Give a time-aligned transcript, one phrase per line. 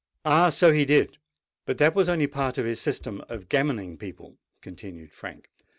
[0.25, 0.49] "Ah!
[0.49, 1.19] so he did.
[1.67, 5.51] But that was only a part of his system of gammoning people," continued Frank.